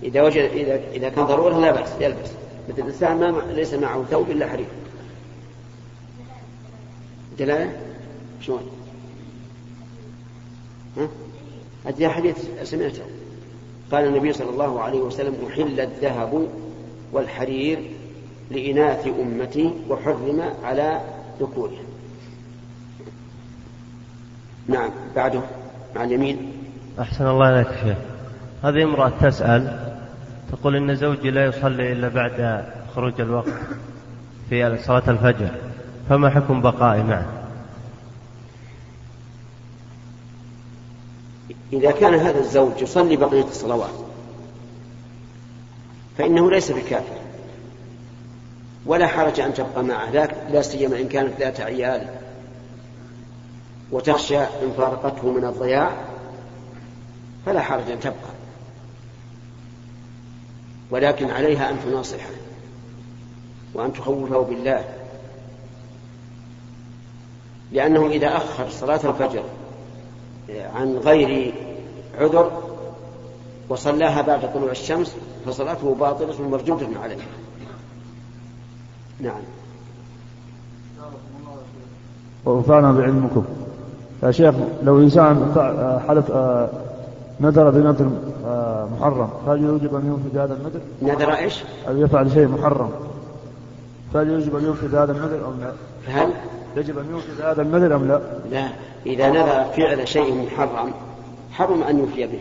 إذا 0.04 0.22
وجد 0.22 0.38
إذا 0.38 0.82
إذا 0.92 1.10
كان 1.10 1.26
ضرورة 1.26 1.60
لا 1.60 1.72
بأس 1.72 1.90
يلبس 2.02 2.30
مثل 2.70 2.82
الإنسان 2.82 3.18
ما 3.18 3.54
ليس 3.54 3.74
معه 3.74 4.04
ثوب 4.04 4.30
إلا 4.30 4.48
حرير. 4.48 4.68
دلالة؟ 7.40 7.78
شلون؟ 8.42 8.70
ها؟ 10.98 11.08
هذه 11.86 12.08
حديث 12.08 12.36
سمعته 12.64 13.04
قال 13.92 14.06
النبي 14.06 14.34
صلى 14.34 14.50
الله 14.50 14.82
عليه 14.82 15.00
وسلم 15.00 15.36
أحل 15.48 15.80
الذهب 15.80 16.48
والحرير 17.12 17.92
لإناث 18.52 19.08
أمتي 19.08 19.74
وحرم 19.90 20.54
على 20.64 21.02
ذكورها. 21.40 21.84
نعم 24.68 24.90
بعده. 25.16 25.42
مع 25.96 26.03
اليمين. 26.03 26.51
أحسن 27.00 27.27
الله 27.27 27.50
إليك 27.50 27.67
شيخ. 27.84 27.98
هذه 28.63 28.84
امرأة 28.84 29.12
تسأل 29.22 29.89
تقول 30.51 30.75
إن 30.75 30.96
زوجي 30.96 31.31
لا 31.31 31.46
يصلي 31.46 31.91
إلا 31.91 32.08
بعد 32.08 32.65
خروج 32.96 33.22
الوقت 33.22 33.53
في 34.50 34.77
صلاة 34.77 35.03
الفجر 35.08 35.50
فما 36.10 36.29
حكم 36.29 36.62
بقائي 36.62 37.03
معه؟ 37.03 37.25
إذا 41.74 41.91
كان 41.91 42.13
هذا 42.13 42.39
الزوج 42.39 42.81
يصلي 42.81 43.15
بقية 43.15 43.43
الصلوات 43.43 43.89
فإنه 46.17 46.51
ليس 46.51 46.72
بكافر. 46.72 47.19
ولا 48.86 49.08
حرج 49.08 49.39
أن 49.39 49.53
تبقى 49.53 49.84
معه 49.84 50.12
لا, 50.12 50.27
لا 50.51 50.62
سيما 50.62 51.00
إن 51.00 51.08
كانت 51.08 51.39
ذات 51.39 51.62
عيال. 51.62 52.08
وتخشى 53.91 54.39
إن 54.39 54.72
فارقته 54.77 55.31
من 55.31 55.46
الضياع 55.46 55.91
فلا 57.46 57.62
حرج 57.62 57.91
أن 57.91 58.00
تبقى. 58.00 58.39
ولكن 60.91 61.29
عليها 61.29 61.69
أن 61.69 61.75
تناصحه 61.86 62.29
وأن 63.74 63.93
تخوفه 63.93 64.41
بالله. 64.41 64.84
لأنه 67.72 68.08
إذا 68.08 68.38
أخر 68.38 68.69
صلاة 68.69 69.00
الفجر 69.10 69.43
عن 70.50 70.98
غير 70.98 71.53
عذر 72.19 72.51
وصلاها 73.69 74.22
بعد 74.22 74.53
طلوع 74.53 74.72
الشمس 74.72 75.15
فصلاته 75.46 75.96
باطلة 75.96 76.50
مردودة 76.50 77.00
عليه. 77.00 77.17
نعم. 79.19 79.41
وانفعنا 82.46 82.91
بعلمكم. 82.91 83.46
يا 84.24 84.32
شيخ 84.32 84.56
لو 84.84 85.00
إنسان 85.00 85.54
حلف 86.08 86.32
آه، 86.32 86.70
نذر 87.40 87.70
بنذر 87.70 88.12
آه، 88.48 88.88
محرم 89.00 89.30
فهل 89.46 89.64
يوجب 89.64 89.96
أن 89.96 90.06
ينفذ 90.06 90.40
هذا 90.40 90.54
النذر؟ 90.54 90.80
نذر 91.02 91.34
إيش؟ 91.34 91.64
أو 91.88 91.98
يفعل 91.98 92.32
شيء 92.32 92.48
محرم 92.48 92.90
فهل 94.14 94.30
يجب 94.30 94.56
أن 94.56 94.66
ينفذ 94.66 94.96
هذا 94.96 95.12
النذر 95.12 95.48
أم 95.48 95.60
لا؟ 95.62 95.72
هل؟ 96.14 96.30
يجب 96.78 96.98
أن 96.98 97.06
ينفذ 97.14 97.42
هذا 97.42 97.62
النذر 97.62 97.96
أم 97.96 98.08
لا؟ 98.08 98.20
لا 98.52 98.68
إذا 99.06 99.30
نذر 99.30 99.66
فعل 99.78 100.08
شيء 100.08 100.46
محرم 100.46 100.92
حرم 101.52 101.84
أن 101.84 102.00
يوفي 102.00 102.28
به 102.28 102.40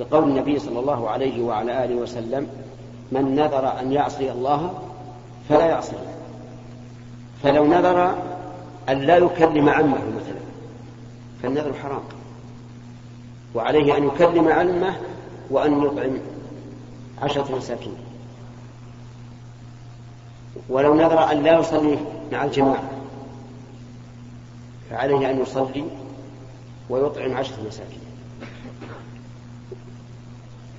لقول 0.00 0.24
النبي 0.24 0.58
صلى 0.58 0.80
الله 0.80 1.10
عليه 1.10 1.42
وعلى 1.42 1.84
آله 1.84 1.94
وسلم 1.94 2.46
من 3.12 3.34
نذر 3.34 3.80
أن 3.80 3.92
يعصي 3.92 4.30
الله 4.30 4.70
فلا 5.48 5.66
يعصي 5.66 5.96
فلو 7.42 7.64
نذر 7.64 8.14
أن 8.88 8.98
لا 8.98 9.16
يكلم 9.16 9.68
عمه 9.68 9.98
مثلا 10.16 10.49
فالنذر 11.42 11.74
حرام. 11.82 12.02
وعليه 13.54 13.96
أن 13.96 14.06
يكلم 14.06 14.48
عمه 14.48 14.96
وأن 15.50 15.82
يطعم 15.82 16.18
عشرة 17.22 17.56
مساكين. 17.56 17.96
ولو 20.68 20.94
نذر 20.94 21.32
أن 21.32 21.42
لا 21.42 21.58
يصلي 21.58 21.98
مع 22.32 22.44
الجماعة 22.44 22.90
فعليه 24.90 25.30
أن 25.30 25.40
يصلي 25.40 25.84
ويطعم 26.90 27.36
عشرة 27.36 27.56
مساكين. 27.66 28.00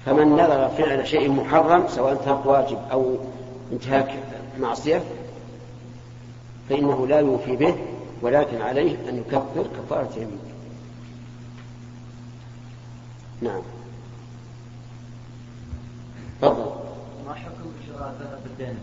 فمن 0.05 0.35
نذر 0.35 0.69
فعل 0.77 1.07
شيء 1.07 1.31
محرم 1.31 1.87
سواء 1.87 2.15
ترك 2.15 2.45
واجب 2.45 2.77
أو 2.91 3.15
انتهاك 3.71 4.13
معصية 4.59 5.03
فإنه 6.69 7.07
لا 7.07 7.19
يوفي 7.19 7.55
به 7.55 7.75
ولكن 8.21 8.61
عليه 8.61 8.95
أن 9.09 9.17
يكفر 9.17 9.67
كفارة 9.77 10.09
يمين 10.15 10.50
نعم. 13.41 13.61
تفضل. 16.41 16.71
ما 17.27 17.33
حكم 17.33 17.71
شراء 17.87 18.09
الذهب 18.09 18.39
بالدين؟ 18.43 18.75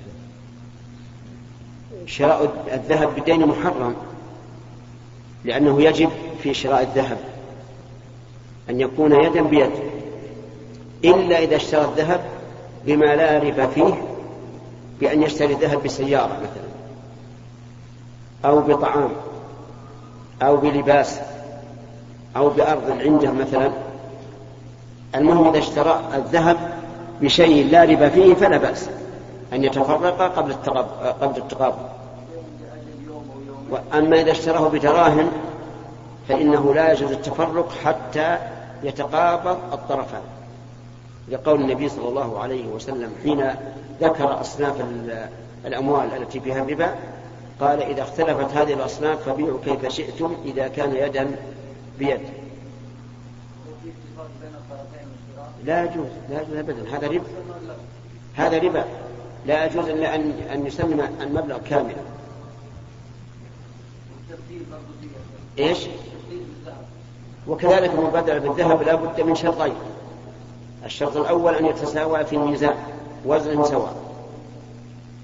شراء 2.06 2.64
الذهب 2.72 3.14
بالدين 3.14 3.46
محرم 3.46 3.94
لأنه 5.44 5.82
يجب 5.82 6.10
في 6.42 6.54
شراء 6.54 6.82
الذهب 6.82 7.18
أن 8.70 8.80
يكون 8.80 9.12
يدا 9.12 9.42
بيد 9.42 9.70
إلا 11.04 11.38
إذا 11.38 11.56
اشترى 11.56 11.84
الذهب 11.84 12.20
بما 12.86 13.16
لا 13.16 13.38
ربا 13.38 13.66
فيه 13.66 14.02
بأن 15.00 15.22
يشتري 15.22 15.52
الذهب 15.52 15.82
بسيارة 15.82 16.32
مثلا 16.32 16.68
أو 18.44 18.60
بطعام 18.60 19.10
أو 20.42 20.56
بلباس 20.56 21.20
أو 22.36 22.48
بأرض 22.48 22.90
عنده 22.90 23.32
مثلا. 23.32 23.87
المهم 25.14 25.48
إذا 25.48 25.58
اشترى 25.58 26.00
الذهب 26.14 26.56
بشيء 27.20 27.70
لا 27.70 27.84
ربا 27.84 28.08
فيه 28.08 28.34
فلا 28.34 28.56
بأس 28.56 28.88
أن 29.52 29.64
يتفرق 29.64 30.36
قبل 30.36 30.52
قبل 31.20 31.36
التقابل 31.36 31.82
وأما 33.70 34.20
إذا 34.20 34.30
اشتراه 34.30 34.68
بدراهم 34.68 35.30
فإنه 36.28 36.74
لا 36.74 36.92
يجوز 36.92 37.12
التفرق 37.12 37.72
حتى 37.84 38.38
يتقابض 38.82 39.58
الطرفان. 39.72 40.20
لقول 41.28 41.60
النبي 41.60 41.88
صلى 41.88 42.08
الله 42.08 42.38
عليه 42.38 42.66
وسلم 42.66 43.12
حين 43.22 43.50
ذكر 44.00 44.40
أصناف 44.40 44.74
الأموال 45.64 46.08
التي 46.16 46.40
فيها 46.40 46.62
الربا 46.62 46.94
قال 47.60 47.82
إذا 47.82 48.02
اختلفت 48.02 48.56
هذه 48.56 48.72
الأصناف 48.72 49.28
فبيعوا 49.28 49.58
كيف 49.64 49.88
شئتم 49.88 50.36
إذا 50.44 50.68
كان 50.68 50.96
يدا 50.96 51.26
بيد. 51.98 52.20
لا 55.68 55.84
يجوز 55.84 56.06
لا 56.30 56.42
يجوز 56.42 56.56
أبدا. 56.56 56.96
هذا 56.96 57.08
ربا. 57.08 57.26
هذا 58.34 58.58
ربا. 58.58 58.84
لا 59.46 59.66
يجوز 59.66 59.88
إلا 59.88 60.14
أن 60.14 60.32
أن 60.52 60.66
يسلم 60.66 61.00
المبلغ 61.20 61.58
كاملا. 61.58 61.96
إيش؟ 65.58 65.78
وكذلك 67.48 67.90
المبادرة 67.90 68.38
بالذهب 68.38 68.82
لا 68.82 68.94
بد 68.94 69.20
من 69.20 69.34
شرطين. 69.34 69.74
الشرط 70.84 71.16
الأول 71.16 71.54
أن 71.54 71.66
يتساوى 71.66 72.24
في 72.24 72.36
الميزان 72.36 72.76
وزن 73.24 73.64
سواء. 73.64 73.96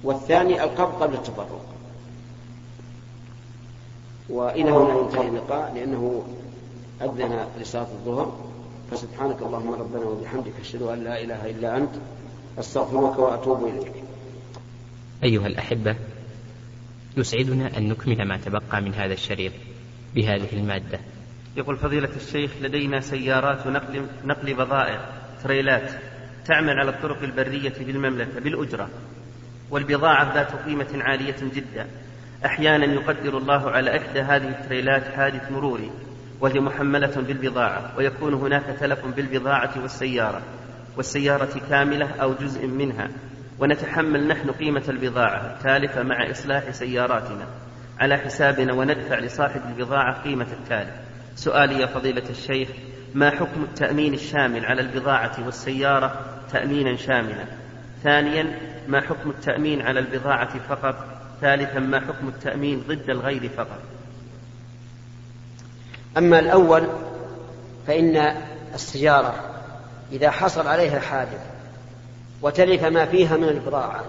والثاني 0.05 0.65
القبض 0.65 1.03
قبل 1.03 1.15
التفرق 1.15 1.61
وإلى 4.29 4.71
هنا 4.71 4.99
ينتهي 4.99 5.29
اللقاء 5.29 5.73
لأنه 5.75 6.23
أذن 7.03 7.47
لصلاة 7.61 7.83
الظهر. 7.83 8.33
فسبحانك 8.95 9.43
اللهم 9.43 9.73
ربنا 9.73 10.05
وبحمدك 10.05 10.53
أشهد 10.61 10.83
أن 10.83 11.05
لا 11.05 11.23
إله 11.23 11.51
إلا 11.51 11.77
أنت 11.77 11.95
أستغفرك 12.59 13.19
وأتوب 13.19 13.67
إليك. 13.67 13.93
أيها 15.25 15.47
الأحبة 15.47 15.97
يسعدنا 17.17 17.79
أن 17.79 17.89
نكمل 17.89 18.29
ما 18.29 18.37
تبقى 18.37 18.83
من 18.83 18.95
هذا 18.95 19.13
الشريط 19.13 19.53
بهذه 20.15 20.49
المادة. 20.53 21.01
يقول 21.57 21.77
فضيلة 21.77 22.09
الشيخ 22.17 22.51
لدينا 22.63 23.01
سيارات 23.01 23.67
نقل, 23.67 24.07
نقل 24.25 24.55
بضائع 24.55 25.09
تريلات 25.45 25.91
تعمل 26.47 26.79
على 26.79 26.91
الطرق 26.91 27.23
البرية 27.23 27.75
بالمملكة 27.81 28.41
بالأجرة 28.41 28.89
والبضاعة 29.71 30.35
ذات 30.35 30.67
قيمة 30.67 30.89
عالية 30.95 31.37
جدا. 31.55 31.87
أحيانا 32.47 32.85
يقدر 32.85 33.39
الله 33.39 33.71
على 33.71 33.97
إحدى 33.97 34.21
هذه 34.21 34.49
التريلات 34.49 35.05
حادث 35.05 35.51
مروري. 35.53 35.91
وهي 36.41 36.61
محملة 36.61 37.15
بالبضاعة 37.17 37.93
ويكون 37.97 38.35
هناك 38.35 38.77
تلف 38.81 39.07
بالبضاعة 39.07 39.73
والسيارة 39.83 40.43
والسيارة 40.97 41.61
كاملة 41.71 42.11
أو 42.23 42.35
جزء 42.35 42.67
منها 42.67 43.09
ونتحمل 43.59 44.29
نحن 44.29 44.51
قيمة 44.51 44.83
البضاعة 44.89 45.55
التالفة 45.57 46.03
مع 46.03 46.31
إصلاح 46.31 46.71
سياراتنا. 46.71 47.47
على 47.99 48.17
حسابنا 48.17 48.73
وندفع 48.73 49.19
لصاحب 49.19 49.61
البضاعة 49.69 50.23
قيمة 50.23 50.47
التالف. 50.53 50.95
سؤالي 51.37 51.81
يا 51.81 51.87
فضيلة 51.87 52.31
الشيخ 52.31 52.69
ما 53.15 53.31
حكم 53.31 53.63
التأمين 53.63 54.15
الشامل 54.15 54.65
على 54.65 54.81
البضاعة 54.81 55.45
والسيارة 55.45 56.21
تأمينا 56.53 56.97
شاملا؟ 56.97 57.45
ثانيا 58.03 58.59
ما 58.89 59.01
حكم 59.01 59.31
التأمين 59.31 59.83
على 59.83 60.01
البضاعة 60.01 60.59
فقط؟ 60.59 60.95
ثالثا 61.41 61.79
ما 61.79 62.01
حكم 62.01 62.29
التأمين 62.29 62.83
ضد 62.89 63.11
الغير 63.11 63.49
فقط؟ 63.57 63.83
أما 66.19 66.39
الأول 66.39 66.89
فإن 67.87 68.37
السيارة 68.75 69.35
إذا 70.13 70.31
حصل 70.31 70.67
عليها 70.67 71.01
حادث 71.01 71.41
وتلف 72.43 72.85
ما 72.85 73.07
فيها 73.07 73.37
من 73.37 73.49
البضاعة 73.49 74.05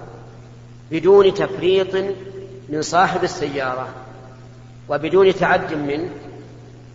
بدون 0.91 1.33
تفريط 1.33 1.95
من 2.69 2.81
صاحب 2.81 3.23
السيارة 3.23 3.87
وبدون 4.89 5.35
تعد 5.35 5.73
منه 5.73 6.09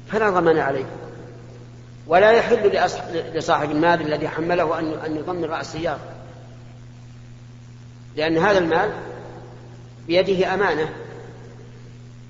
فلا 0.09 0.31
ضمان 0.31 0.59
عليه. 0.59 0.85
ولا 2.07 2.31
يحل 2.31 2.91
لصاحب 3.35 3.71
المال 3.71 4.01
الذي 4.01 4.29
حمله 4.29 4.79
أن 4.79 5.17
يضمن 5.17 5.45
رأس 5.45 5.75
السيارة. 5.75 6.01
لأن 8.17 8.39
هذا 8.39 8.59
المال 8.59 8.91
بيده 10.07 10.55
أمانة. 10.55 10.89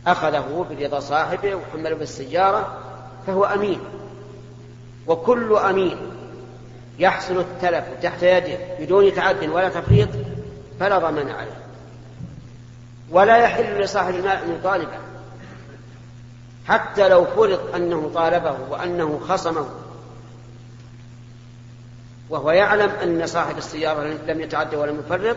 أخذه 0.06 0.66
برضا 0.70 1.00
صاحبه 1.00 1.54
وحمله 1.54 1.94
بالسيارة 1.94 2.78
فهو 3.26 3.44
أمين. 3.44 3.80
وكل 5.06 5.56
أمين 5.56 5.96
يحصل 6.98 7.40
التلف 7.40 7.84
تحت 8.02 8.22
يده 8.22 8.58
بدون 8.80 9.14
تعد 9.14 9.48
ولا 9.48 9.68
تفريط 9.68 10.08
فلا 10.80 10.98
ضمان 10.98 11.30
عليه. 11.30 11.60
ولا 13.10 13.36
يحل 13.36 13.80
لصاحب 13.80 14.14
المال 14.14 14.36
أن 14.36 14.54
يطالبه. 14.54 14.98
حتى 16.68 17.08
لو 17.08 17.24
فرض 17.24 17.74
أنه 17.74 18.10
طالبه 18.14 18.56
وأنه 18.70 19.20
خصمه. 19.28 19.66
وهو 22.30 22.50
يعلم 22.50 22.90
أن 22.90 23.26
صاحب 23.26 23.58
السيارة 23.58 24.02
لم 24.26 24.40
يتعدى 24.40 24.76
ولم 24.76 24.98
يفرط 24.98 25.36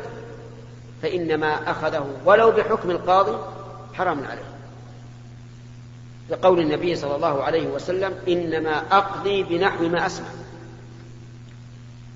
فإنما 1.02 1.71
أخذه 1.71 2.08
ولو 2.26 2.52
بحكم 2.52 2.91
القاضي 2.91 3.38
حرام 3.93 4.23
عليه. 4.30 4.53
لقول 6.30 6.60
النبي 6.60 6.96
صلى 6.96 7.16
الله 7.16 7.44
عليه 7.44 7.68
وسلم 7.68 8.14
إنما 8.28 8.84
أقضي 8.92 9.44
بنحو 9.44 9.88
ما 9.88 10.06
أسمع. 10.06 10.28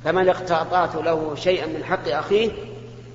فمن 0.03 0.29
اقتطعت 0.29 0.95
له 0.95 1.35
شيئا 1.35 1.65
من 1.65 1.83
حق 1.83 2.07
أخيه 2.07 2.51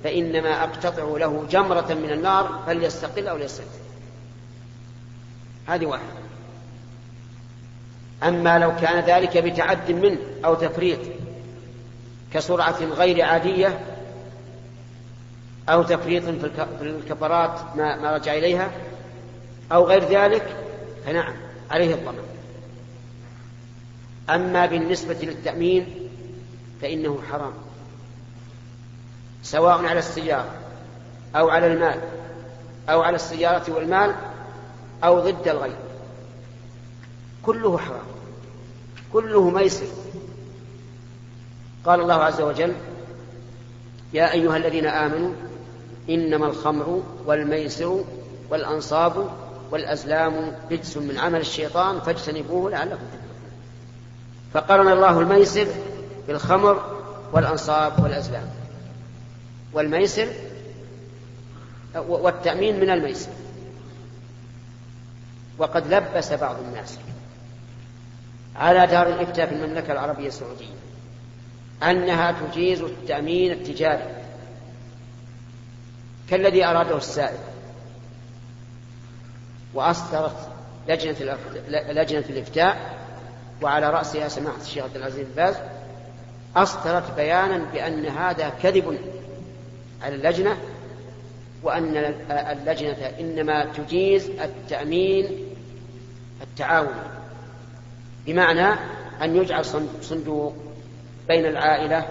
فإنما 0.03 0.63
أقتطع 0.63 1.03
له 1.03 1.45
جمرة 1.49 1.93
من 1.93 2.11
النار 2.11 2.63
فليستقل 2.67 3.27
أو 3.27 3.37
ليستقل 3.37 3.67
هذه 5.67 5.85
واحدة. 5.85 6.23
أما 8.23 8.59
لو 8.59 8.75
كان 8.75 8.99
ذلك 8.99 9.37
بتعد 9.37 9.91
منه 9.91 10.19
أو 10.45 10.55
تفريط 10.55 10.99
كسرعة 12.33 12.83
غير 12.83 13.21
عادية 13.21 13.79
أو 15.69 15.83
تفريط 15.83 16.23
في 16.23 16.81
الكفرات 16.81 17.59
ما, 17.75 18.15
رجع 18.15 18.33
إليها 18.33 18.71
أو 19.71 19.85
غير 19.85 20.03
ذلك 20.03 20.62
فنعم 21.05 21.33
عليه 21.71 21.95
الضمان. 21.95 22.25
أما 24.29 24.65
بالنسبة 24.65 25.17
للتأمين 25.21 26.09
فإنه 26.81 27.19
حرام 27.31 27.53
سواء 29.43 29.85
على 29.85 29.99
السيارة 29.99 30.55
أو 31.35 31.49
على 31.49 31.67
المال 31.67 32.01
أو 32.89 33.01
على 33.01 33.15
السيارة 33.15 33.73
والمال 33.73 34.15
أو 35.03 35.19
ضد 35.19 35.47
الغير. 35.47 35.77
كله 37.43 37.77
حرام 37.77 38.05
كله 39.13 39.49
ميسر. 39.49 39.87
قال 41.85 41.99
الله 41.99 42.23
عز 42.23 42.41
وجل 42.41 42.73
يا 44.13 44.31
أيها 44.31 44.57
الذين 44.57 44.85
آمنوا 44.85 45.33
إنما 46.09 46.45
الخمر 46.45 47.03
والميسر 47.25 48.03
والأنصاب 48.49 49.29
والأزلام 49.73 50.51
رجس 50.71 50.97
من 50.97 51.17
عمل 51.17 51.39
الشيطان 51.39 51.99
فاجتنبوه 51.99 52.71
لعلكم 52.71 52.95
تفلحون. 52.95 53.41
فقرن 54.53 54.91
الله 54.91 55.19
الميسر 55.19 55.67
بالخمر 56.27 57.01
والأنصاب 57.31 58.03
والأزلام. 58.03 58.49
والميسر 59.73 60.27
والتأمين 61.95 62.79
من 62.79 62.89
الميسر. 62.89 63.31
وقد 65.57 65.93
لبس 65.93 66.33
بعض 66.33 66.55
الناس 66.59 66.97
على 68.55 68.87
دار 68.87 69.07
الإفتاء 69.07 69.47
في 69.47 69.55
المملكة 69.55 69.91
العربية 69.91 70.27
السعودية 70.27 70.75
أنها 71.83 72.31
تجيز 72.31 72.81
التأمين 72.81 73.51
التجاري 73.51 74.23
كالذي 76.29 76.65
أراده 76.65 76.97
السائل. 76.97 77.52
وأصدرت 79.73 80.49
لجنة 80.87 81.37
لجنة 81.69 82.23
الإفتاء 82.29 82.97
وعلى 83.61 83.89
رأسها 83.89 84.27
سماحة 84.27 84.61
الشيخ 84.61 84.83
عبد 84.83 84.95
العزيز 84.95 85.27
باز 85.35 85.55
أصدرت 86.55 87.15
بيانا 87.15 87.57
بأن 87.73 88.05
هذا 88.05 88.49
كذب 88.49 88.99
على 90.01 90.15
اللجنة 90.15 90.57
وأن 91.63 91.97
اللجنة 92.31 93.11
إنما 93.19 93.65
تجيز 93.65 94.29
التأمين 94.29 95.25
التعاوني 96.41 97.01
بمعنى 98.25 98.79
أن 99.21 99.35
يجعل 99.35 99.65
صندوق 100.01 100.55
بين 101.27 101.45
العائلة 101.45 102.05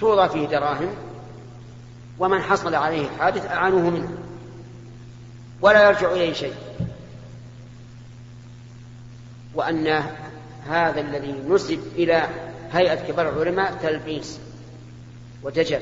توضع 0.00 0.26
فيه 0.26 0.46
دراهم 0.46 0.90
ومن 2.18 2.42
حصل 2.42 2.74
عليه 2.74 3.08
حادث 3.18 3.46
أعانوه 3.46 3.90
منه. 3.90 4.08
ولا 5.60 5.88
يرجع 5.88 6.12
إليه 6.12 6.32
شيء. 6.32 6.54
وأن 9.54 10.02
هذا 10.68 11.00
الذي 11.00 11.34
نسب 11.48 11.80
إلى 11.96 12.28
هيئة 12.72 12.94
كبار 12.94 13.28
العلماء 13.28 13.78
تلبيس 13.82 14.38
ودجل 15.42 15.80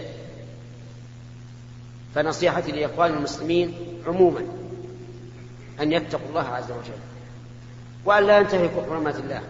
فنصيحتي 2.15 2.73
لإخوان 2.73 3.13
المسلمين 3.13 3.75
عموما 4.07 4.41
أن 5.81 5.93
يتقوا 5.93 6.29
الله 6.29 6.49
عز 6.49 6.71
وجل 6.71 6.99
وأن 8.05 8.27
لا 8.27 8.39
ينتهكوا 8.39 8.83
حرمات 8.83 9.17
الله 9.17 9.43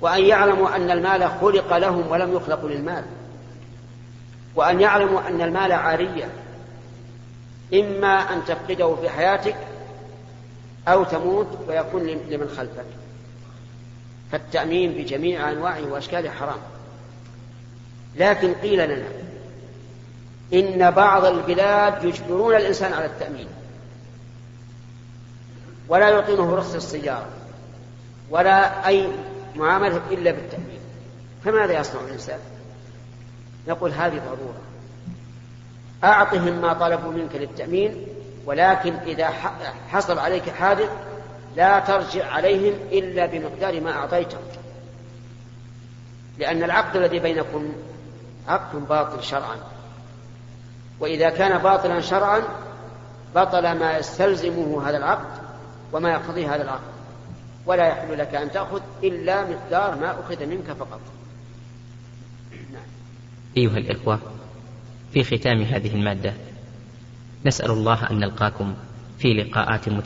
وأن 0.00 0.24
يعلموا 0.24 0.76
أن 0.76 0.90
المال 0.90 1.28
خلق 1.40 1.76
لهم 1.76 2.10
ولم 2.10 2.36
يخلقوا 2.36 2.68
للمال 2.68 3.04
وأن 4.54 4.80
يعلموا 4.80 5.28
أن 5.28 5.40
المال 5.40 5.72
عارية 5.72 6.28
إما 7.74 8.32
أن 8.32 8.44
تفقده 8.44 8.94
في 8.94 9.08
حياتك 9.08 9.56
أو 10.88 11.04
تموت 11.04 11.58
ويكون 11.68 12.02
لمن 12.06 12.48
خلفك. 12.56 12.84
فالتأمين 14.32 14.92
بجميع 14.92 15.50
أنواعه 15.50 15.92
وأشكاله 15.92 16.30
حرام. 16.30 16.58
لكن 18.16 18.54
قيل 18.54 18.88
لنا 18.88 19.08
إن 20.52 20.90
بعض 20.90 21.24
البلاد 21.24 22.04
يجبرون 22.04 22.56
الإنسان 22.56 22.92
على 22.92 23.06
التأمين. 23.06 23.48
ولا 25.88 26.08
يعطونه 26.08 26.54
رخصة 26.54 26.76
السيارة. 26.76 27.28
ولا 28.30 28.88
أي 28.88 29.08
معاملة 29.56 30.00
إلا 30.10 30.30
بالتأمين. 30.30 30.80
فماذا 31.44 31.80
يصنع 31.80 32.00
الإنسان؟ 32.00 32.38
نقول 33.68 33.92
هذه 33.92 34.18
ضرورة. 34.18 34.71
أعطهم 36.04 36.60
ما 36.60 36.72
طلبوا 36.72 37.12
منك 37.12 37.34
للتأمين 37.34 38.06
ولكن 38.46 38.94
إذا 38.94 39.28
حصل 39.90 40.18
عليك 40.18 40.50
حادث 40.50 40.90
لا 41.56 41.78
ترجع 41.78 42.26
عليهم 42.26 42.74
إلا 42.92 43.26
بمقدار 43.26 43.80
ما 43.80 43.92
أعطيته 43.92 44.38
لأن 46.38 46.62
العقد 46.62 46.96
الذي 46.96 47.18
بينكم 47.18 47.72
عقد 48.48 48.88
باطل 48.88 49.22
شرعا. 49.22 49.56
وإذا 51.00 51.30
كان 51.30 51.58
باطلا 51.58 52.00
شرعا 52.00 52.42
بطل 53.34 53.78
ما 53.78 53.98
يستلزمه 53.98 54.88
هذا 54.88 54.96
العقد 54.96 55.42
وما 55.92 56.10
يقتضيه 56.12 56.54
هذا 56.54 56.62
العقد. 56.62 56.92
ولا 57.66 57.88
يحل 57.88 58.18
لك 58.18 58.34
أن 58.34 58.52
تأخذ 58.52 58.80
إلا 59.02 59.44
مقدار 59.44 59.94
ما 60.00 60.20
أخذ 60.20 60.46
منك 60.46 60.72
فقط. 60.72 61.00
نعم. 62.72 62.82
أيها 63.56 63.78
الإخوة 63.78 64.18
في 65.12 65.24
ختام 65.24 65.62
هذه 65.62 65.94
المادة. 65.94 66.34
نسأل 67.46 67.70
الله 67.70 68.10
أن 68.10 68.18
نلقاكم 68.18 68.74
في 69.18 69.34
لقاءات 69.34 69.88